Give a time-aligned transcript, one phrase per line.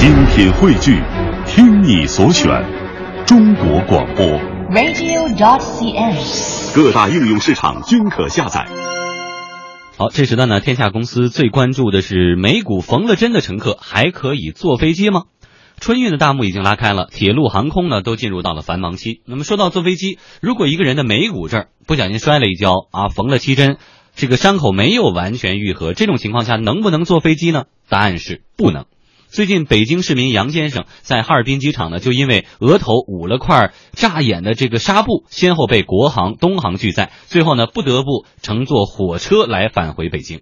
[0.00, 0.98] 精品汇聚，
[1.46, 2.48] 听你所选，
[3.26, 4.24] 中国广播。
[4.70, 6.74] radio.dot.cn，。
[6.74, 8.66] 各大应用市场均可下载。
[9.98, 15.24] 好，这时段呢，天下公司最关注的是美股缝了针的乘客还可以坐飞机吗？
[15.78, 19.20] 春运的大幕已经拉开了，铁路、航空呢都进入到了繁忙期。
[19.26, 23.76] 那么说到坐飞机，如果一个人的眉骨这儿不小心摔了一跤啊，缝了七针，
[24.16, 27.64] 这个伤口没有完全愈合，这种情况下能不能坐飞机呢？
[27.90, 28.86] 答案是不能。
[29.32, 40.40] 最近，北京市民杨先生在哈尔滨机场呢，就因为额头捂了块扎眼的这个纱布，先后被国航、东航拒载，最后呢不得不乘坐火车来返回北京。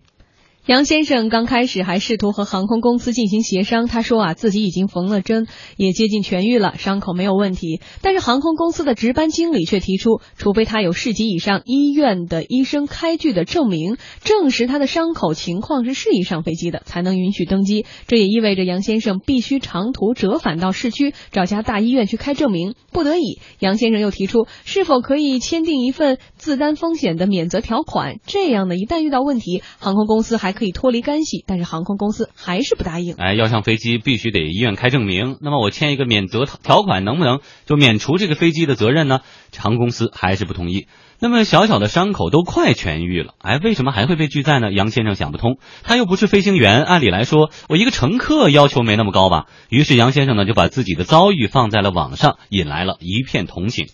[0.68, 5.46] 杨先生刚开始还试图和航空公司进行协商，他说啊自己已经缝了针，
[5.78, 7.80] 也接近痊愈了，伤口没有问题。
[8.02, 17.86] 但是航空公司的值班经理却提出，除非他有市级以上医院的医生开具的证明，证实他的伤口情况是适宜上飞机的，才能允许登机。
[18.06, 22.74] 这也意味着杨先生必须长途折返到市区找家大医院去开证明。
[22.92, 31.44] 不得已，杨先生又提出，是否可以签订一份自担风险的免责条款，这样呢，一旦遇到问题，航空公司还可以脱离干系。
[31.46, 33.14] 但是航空公司还是不答应。
[33.14, 35.38] 哎，要上飞机必须得医院开证明。
[35.40, 39.20] 那么我签一个免责条款，能不能就免除这个飞机的责任呢？
[39.56, 40.88] 航空公司还是不同意。
[41.20, 44.72] 那么小小的伤口都快痊愈了，哎，为什么还会被拒载呢？
[44.72, 49.46] 杨先生想不通，他又不是飞行员，按理来说，我一个乘客要求没那么高吧？
[49.68, 53.88] 于是杨先生呢就把自己的遭遇放在了网上，引来了一片同情。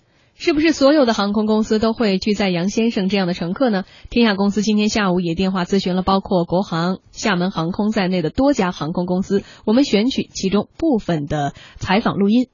[0.45, 3.85] 是不是所有的航空公司都会拒载杨先生这样的乘客呢？
[4.11, 12.49] 天下公司今天下午也电话咨询了包括国航、厦门航空在内的多家航空公司，我们选取其中部分的采访录音。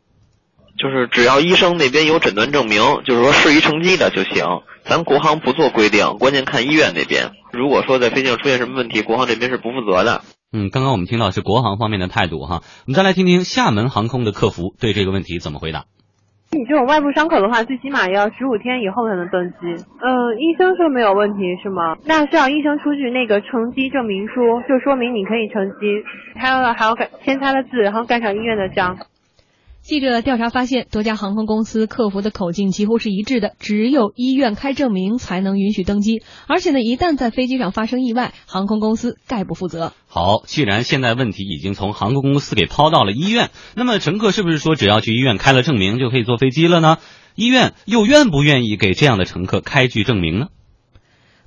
[0.79, 4.45] 就是只要医生那边有诊断证明，就是说适宜乘机的就行。
[4.85, 7.33] 咱国航不做规定，关键看医院那边。
[7.53, 10.23] 如果说在飞机上出现什么问题，国航这边是不负责的。
[10.53, 15.87] 嗯，刚刚我们听到是国航方面的态度哈，我们再来听听厦门航空的客服对这个问题怎么回答。
[16.53, 19.57] 你这种外部伤口的话，最起码要十五天以后才能登机。
[20.01, 21.97] 嗯，医生说没有问题是吗？
[22.05, 26.03] 那需要医生出具那个乘机证明书，就说明你可以乘机，
[26.35, 28.99] 还要还要盖签他的字，然后盖上医院的章。
[29.83, 36.23] 记者调查发现，多家航空公司客服的口径几乎是一致的，只有医院开证明才能允许登机。
[36.47, 39.93] 而且呢，一旦在飞机上发生意外，航空公司概不负责。
[40.07, 46.99] 好，既然现在问题已经从航空公司给抛到了医院，那么乘客是不是说只要去医院开了证明就可以坐飞机了呢？
[47.35, 50.47] 医院又愿不愿意给这样的乘客开具证明呢？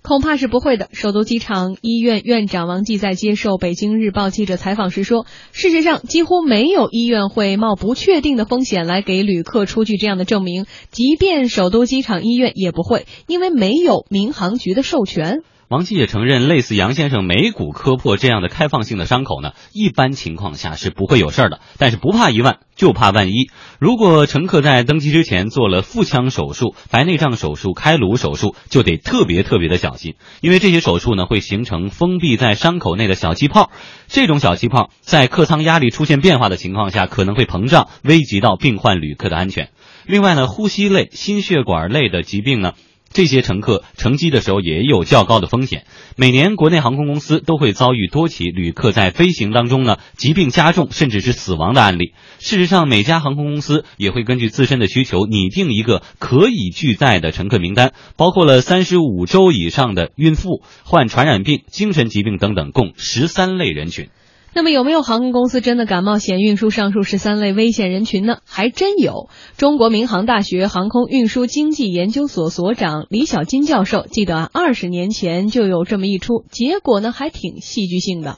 [0.04, 0.90] 恐怕是不会的。
[0.92, 15.40] 首都机场医院院长王继在接受《北京日报》记者采访时说：“事实上，几乎没有医院会冒不确定的风险来给旅客出具这样的证明，即便首都机场医院也不会，因为没有民航局的授权。”
[15.74, 21.62] 王继也承认，类似杨先生眉骨磕破这样的开放性的伤口呢，一般情况下是不会有事儿的。
[21.80, 23.50] 但是不怕一万，就怕万一。
[23.80, 33.72] 如果乘客在登机之前做了腹腔手术、白内障手术、开颅手术，就得特别特别的小心，因为这些手术呢会形成封闭在伤口内的小气泡。
[34.08, 39.70] 这种小气泡在客舱压力出现变化的情况下，可能会膨胀，危及到病患旅客的安全。
[40.06, 42.74] 另外呢，呼吸类、心血管类的疾病呢。
[43.14, 45.86] 这些乘客乘机的时候也有较高的风险。
[46.18, 52.14] 每年国内航空公司都会遭遇多起旅客在飞行当中呢疾病加重甚至是死亡的案例。
[52.40, 64.10] 事实上，每家航空公司也会根据自身的需求拟定一个可以拒载的乘客名单，包括了三十五周以上的孕妇、患传染病、精神疾病等等，共十三类人群。
[64.56, 68.38] 那么有没有航空公司真的敢冒险运输上述十三类危险人群呢？
[68.46, 69.30] 还真有。
[69.58, 78.38] 中国民航大学航空运输经济研究所所长李小金教授记得啊，二十年前就有这么一出，结果呢还挺戏剧性的。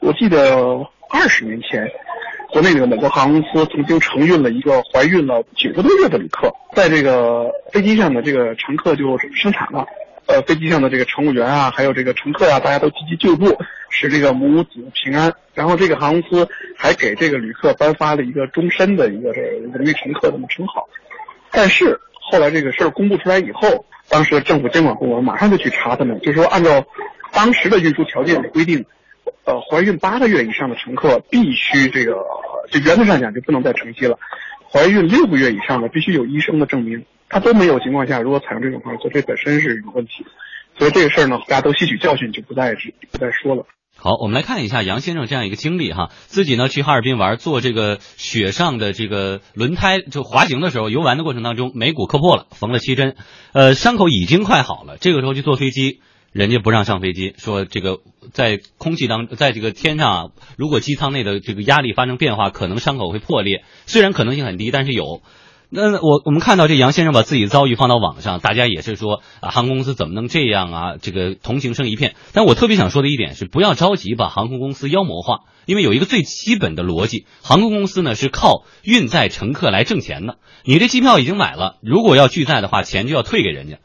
[0.00, 0.54] 我记得
[1.10, 1.86] 二十年前，
[2.52, 9.04] 国内的某个航空公司曾经承运了一个怀孕了九个多月的旅客，在这个飞机上的这个乘客就
[9.34, 9.86] 生产了。
[10.26, 13.58] 呃，飞机上的这个乘务员啊，还有这个乘客啊，大家都积极救助，
[13.90, 15.34] 使这个母子平安。
[15.52, 20.88] 然后这个航空公司还给这个旅客颁发了一个终身的一个这个荣誉乘客这么称号。
[21.50, 26.86] 但是后来这个事儿公布出来以后，当时政府监管部门马上就去查他们，就说按照
[27.32, 28.86] 当时的运输条件的规定，
[29.44, 32.14] 呃，怀孕八个月以上的乘客必须这个，
[32.70, 34.18] 就原则上讲就不能再乘机了。
[34.70, 37.04] 怀孕六个月以上的必须有医生的证明。
[37.32, 40.24] 他都没有情况下，如果采用这种方式，这本身是有问题。
[40.78, 42.74] 所以这个事儿呢，大家都吸取教训，就不再
[43.10, 43.64] 不再说了。
[43.96, 53.16] 好，我们来看一下杨先生这样一个经历哈，自己呢去哈尔滨玩，坐这个雪上的这个轮胎就滑行的时候，游玩的过程当中眉骨磕破了，缝了七针，
[53.52, 56.00] 呃，伤口已经快好了，这个时候去坐飞机。
[56.32, 57.98] 人家不让上飞机，说这个
[58.32, 63.64] 在空气当，在这个天上，如果机舱内的这个压力发生变化，可能伤口会破裂。
[63.84, 65.22] 虽然可能性很低，但是有。
[65.74, 70.96] 那我我们看到这杨先生把自己的遭遇放到网上，大家也是说啊，航空公司怎么能这样啊？
[71.00, 72.14] 这个同情声一片。
[72.34, 80.36] 但我特别想说的一点是，不要着急把航空公司妖魔化，因为有一个最基本的逻辑，航空公司呢是靠运载乘客来挣钱的。
[80.64, 83.78] 你这机票已经买了，如果要拒载的话，钱就要退给人家，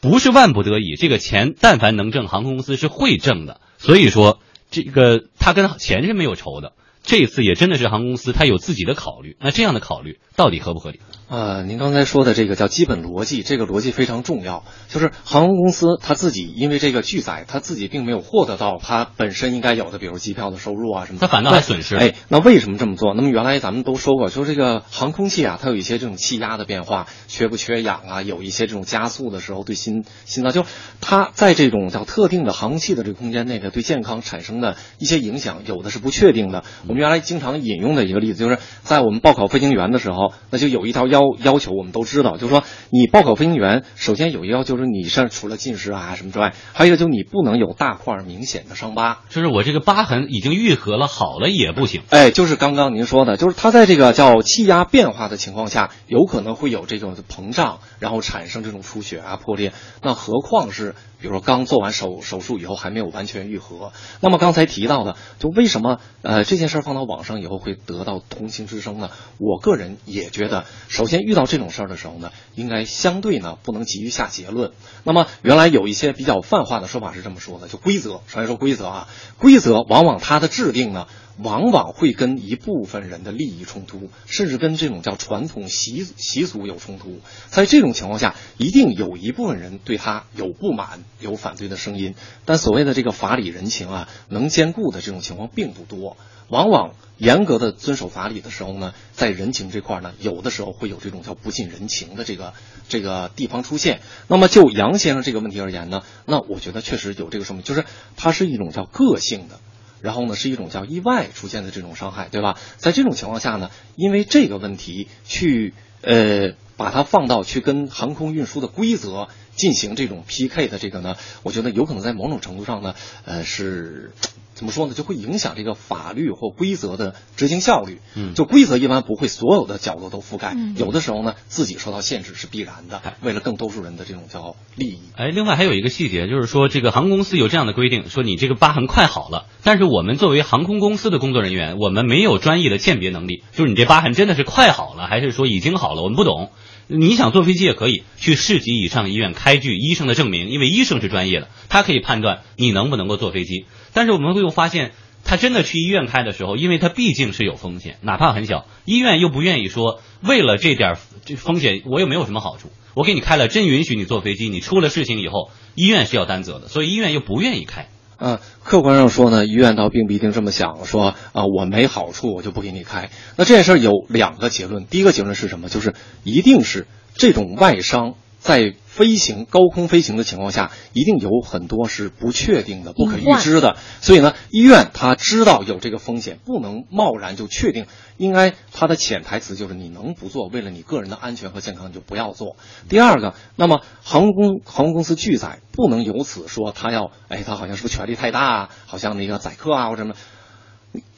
[0.00, 3.60] 不是万不得已，这个钱但凡能挣，航空公司是会挣的。
[3.78, 4.38] 所以说，
[4.70, 6.74] 这个他跟钱是没有仇的。
[7.06, 9.36] 这一次也真的是航空公司，他有自己的考虑。
[9.38, 11.00] 那这样的考虑到底合不合理？
[11.34, 14.62] 呃，您刚才说的这个叫基本逻辑，这个逻辑非常重要。
[14.88, 21.18] 就是航空公司他自己因为这个拒载，他自己并没有获得到他本身应该有的，比如机票的收入啊什么。
[21.18, 21.96] 他反倒还损失。
[21.96, 23.14] 哎，那为什么这么做？
[23.14, 30.64] 那么原来咱们都说过，说这个航空器啊，它有一些这种气压的变化，缺不缺氧啊，有一些这种加速的时候对心心脏，就
[31.00, 36.62] 它在这种叫特定的航空器的这个空间内的对健康产生的一些影响，有的是不确定的。
[36.86, 52.02] 我们原来经常引用的一个例子，就是在我们报考飞行员的时候，那就有一条要要求，我们都知道，就是说你报考飞行员，首先有一个要求是，你上除了近视啊什么之外，还有一个就是你不能有大块明显的伤疤，就是我这个疤痕已经愈合了，好了也不行。
[52.10, 59.72] 哎，就是刚刚您说的，就是它在这个叫气压变化的情况下，有可能会有这种膨胀，然后产生这种出血啊破裂。
[60.02, 63.92] 那何况是比如说刚做完手手术以后还没有完全愈合。
[64.20, 69.10] 那么刚才提到的，就为什么呃这件事放到网上以后会得到同情之声呢？
[69.38, 74.72] 我个人也觉得，首首先遇到这种事儿的时候呢，应该相对呢不能急于下结论。
[75.02, 81.06] 那么原来有一些比较泛化的说法是这么说的，就规则，首先说规则啊，规则往往它的制定呢。
[81.38, 87.20] 往往会跟一部分人的利益冲突，甚至跟这种叫传统习习俗有冲突。
[87.48, 92.14] 在这种情况下，一定有一部分人对他有不满、有反对的声音。
[92.44, 96.16] 但所谓的这个法理人情啊，能兼顾的这种情况并不多。
[96.48, 102.52] 往往严格的遵守法理的时候呢，在人情这块呢，有的时候会有这种叫不近人情的这个
[102.88, 104.02] 这个地方出现。
[104.28, 107.84] 那么就杨先生这个问题而言呢，那我觉得确实有这个说明，就是
[108.16, 109.58] 它是一种叫个性的。
[110.04, 112.58] 然后呢，是一种叫意外出现的这种伤害，对吧？
[112.76, 115.72] 在这种情况下呢，因为这个问题去
[116.04, 124.12] 呃把它放到去跟航空运输的规则进行这种 PK 的这个呢，我觉得有可能在某种程度上呢，呃是。
[124.54, 124.94] 怎么说呢？
[124.94, 128.00] 就会影响这个法律或规则的执行效率。
[128.14, 133.02] 嗯，就规则一般不会所有的角落都覆盖，有的时候呢，自己受到限制是必然的。
[133.20, 135.00] 为了更多数人的这种叫利益。
[135.16, 146.50] 哎，另外还有一个细节，就是说这个航空公司有这样的规定，说你这个疤痕快好了，但是我们作为航空公司的工作人员，我们没有专业的鉴别能力，就是你这疤痕真的是快好了，还是说已经好了，我们不懂。
[146.86, 153.64] 你想坐飞机也可以去市级以上医院开具医生的证明，因为医生是专业的，他可以判断你能不能够坐飞机。
[153.94, 154.92] 但是我们会又发现，
[155.24, 167.88] 他真的去医院开的时候，因为他毕竟是有风险，哪怕很小，医院又不愿意说为了这点这风险，我又没有什么好处，我给你开了，真允许你坐飞机，你出了事情以后，医院是要担责的，所以医院又不愿意开。
[168.26, 173.10] 嗯，客观上说呢，医院倒并不一定这么想，说啊我没好处我就不给你开。
[173.36, 175.68] 那这件事有两个结论，第一个结论是什么？
[175.68, 175.92] 就是
[176.22, 178.14] 一定是这种外伤
[178.44, 183.78] 在飞行高空飞行的情况下，一定有很多是不确定的、不可预知的。
[184.02, 187.86] 所以呢，医院他知道有这个风险，不能贸然就确定。
[188.18, 192.56] 应该他的潜台词就是你能不做，为了你个人的安全和健康，你就不要做。
[192.90, 198.68] 第二个，那么航空航空公司拒载，不能由此说他要，哎，他好像是不是权力太大啊？
[198.84, 200.14] 好像那个宰客啊或者什么。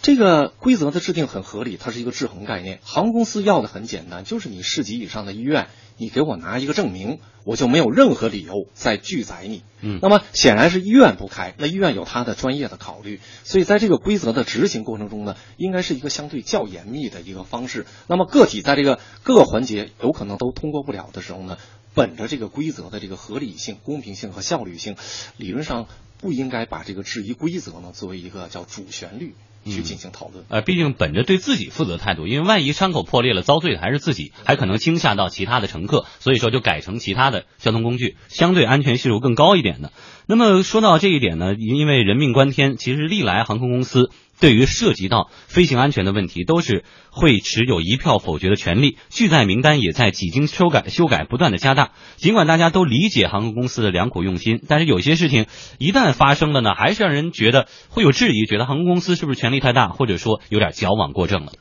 [0.01, 2.79] 这个规则的制定很合理，它是一个制衡概念。
[2.83, 5.67] 航空公司要的很简单，就是你市级以上的医院，
[5.99, 9.63] 你给我拿一个证明，我就没有任何理由再拒载你。
[9.81, 17.85] 嗯，那么显然是医院不开，那医院有他的专业的考虑，所以在这个规则的执行过程中呢，应该是一个相对较严密的一个方式。
[18.07, 21.59] 那么个体在这个各个环节有可能都通过不了的时候呢，
[21.97, 24.95] 本着这个规则的这个合理性、公平性和效率性，
[25.37, 25.87] 理论上
[26.21, 29.35] 不应该把这个质疑规则呢作为一个叫主旋律。
[29.69, 39.91] 去进行讨论，呃，毕竟本着对自己负责态度，因为万一伤口破裂了，遭罪的还是自己，还可能惊吓到其他的乘客，所以说就改成其他的交通工具，相对安全系数更高一点的。
[40.29, 44.13] 那么说到这一点呢，因为人命关天，其实历来航空公司。
[44.41, 48.99] 对于涉及到飞行安全的问题，都是会持有一票否决的权利。
[49.11, 51.93] 拒载名单也在几经修改、修改不断的加大。
[52.17, 55.47] 尽管大家都理解航空公司的良苦用心，但是有些事情
[55.79, 61.53] 一旦发生了呢，还是让人觉得会有质疑，觉得航空公司是不是权力太大，或者说有点矫枉过正了。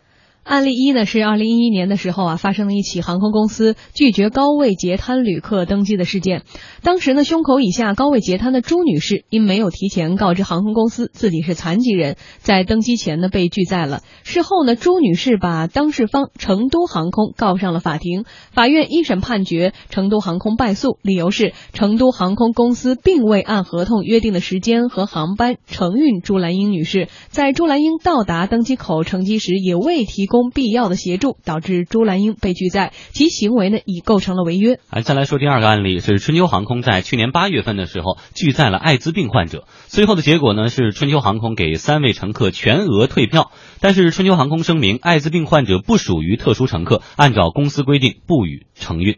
[0.45, 6.43] 案例一呢是二零一一年的时候啊，发生了一起航空公司拒绝高位截瘫旅客登机的事件。
[6.83, 14.01] 当时呢，胸口以下高位截瘫的朱女士因没有提前告知航空公司自己是残疾人，在登机前呢被拒载了。
[14.21, 18.23] 事后呢，朱女士把当事方成都航空告上了法庭。
[18.51, 30.34] 法院一审判决成都航空败诉，理由是成都航空公司并未按合同约定的时间和航班承运朱兰英女士，在朱兰英到达登机口乘机时也未提供。
[30.35, 34.79] 供必要的协助，导致朱兰英被拒载，其行为呢已构成了违约。
[34.89, 49.17] 哎，再来说第二个案例，是春秋航空在去年八月份的时候拒载了艾滋病患者，最后的结果呢是春秋航空给三位乘客全额退票，但是春秋航空声明，艾滋病患者不属于特殊乘客，按照公司规定不予承运。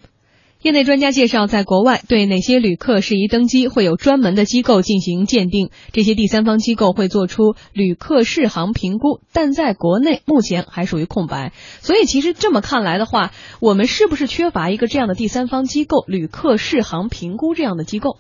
[0.63, 5.69] 业内专家介绍，在国外对哪些旅客适宜登机，会有专门的机构进行鉴定。
[5.93, 11.53] 这些第三方机构会做出旅客适航评估，但在国内目前还属于空白。
[11.81, 18.17] 所以，其实这么看来的话，我们是不是缺乏一个这样的第三方机构——旅客适航评估这样的机构？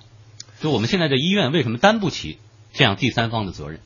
[0.61, 2.37] 就我们现在的医院为什么担不起
[2.71, 3.79] 这样第三方的责任？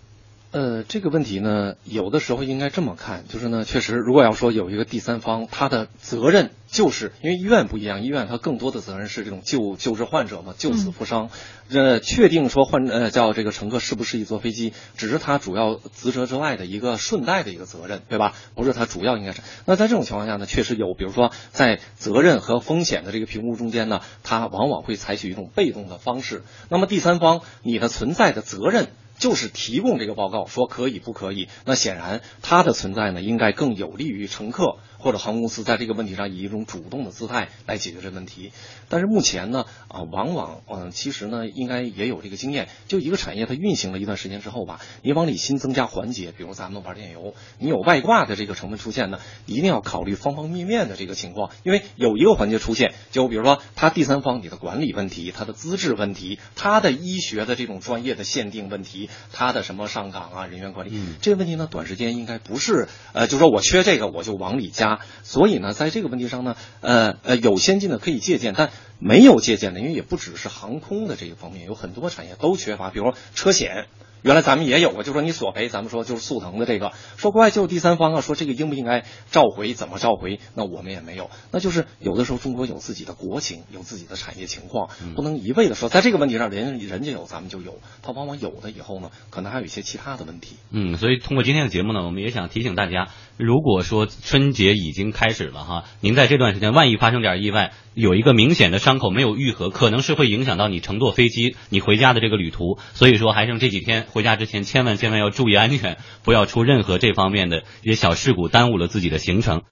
[0.52, 11.30] 呃，这个问题呢，有的时候应该这么看，就是呢，确实，如果要说有一个第三方，他的责任就是因为医院不一样，医院它更多的责任是这种救救治患者嘛，救死扶伤。
[11.70, 18.34] 呃，确定说患呃叫这个乘客适不适宜坐飞机，只是他主要职责之外的一个顺带的一个责任，对吧？
[18.54, 19.42] 不是他主要应该是。
[19.66, 26.44] 那在这种情况下呢，确实有，比如说在责任和风险的这个评估中间呢，他往往会采取一种被动的方式。
[26.68, 28.88] 那么第三方，你的存在的责任。
[29.22, 31.48] 就是提供这个报告，说可以不可以？
[31.64, 34.80] 那显然它的存在呢，应该更有利于乘客。
[35.02, 38.52] 或者航空公司在这个问题上以一种主动的姿态来解决这问题，
[38.88, 42.70] 但是目前呢，啊，往往，嗯，其实呢，应该也有这个经验。
[42.88, 64.91] 就一个产业它运行了一段时间之后吧，你往里新增加环节，比如咱们玩电游，你有外挂的这个成分出现呢，一定要考虑方方面面的这个情况，因为有一个环节出现，就比如说它第三方你的管理问题、它的资质问题、它的医学的这种专业的限定问题、它的什么上岗啊、人员管理，这个问题呢，短时间应该不是，呃，就说我缺这个我就往里加。
[65.24, 73.86] 所以呢，在这个问题上呢，呃呃，有先进的可以借鉴，但没有借鉴的，因为也不只是航空的这一方面，有很多产业都缺乏，比如说车险。
[74.24, 80.40] 原来咱们也有过，就说你索赔，咱们说就是速腾的这个，说国外就是第三方啊，说这个应不应该召回，怎么召回？
[80.56, 90.56] 那我们也没有，那就是有的时候中国有自己的国情，有自己的产业情况，不能一味的说在这个问题上人人家有咱们就有，它往往有的以后呢，可能还有一些其他的问题。
[90.70, 104.06] 嗯，所以通过今天的节目呢，我们也想提醒大家，如果说春节已经开始了哈，您在这段时间万一发生点意外，有一个明显的伤口没有愈合，可能是会影响到你乘坐飞机、你回家的这个旅途，所以说还剩这几天。
[104.14, 109.60] 回家之前，千万千万要注意安全，不要出任何这方面的一些小事故，耽误了自己的行程。